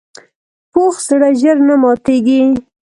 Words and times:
پوخ 0.71 0.95
زړه 1.07 1.29
ژر 1.41 1.57
نه 1.67 1.75
ماتیږي 1.81 2.41